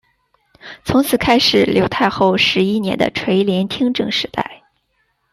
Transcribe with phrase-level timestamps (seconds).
[0.83, 4.63] 从此开始刘太后十一年的垂帘听政时代。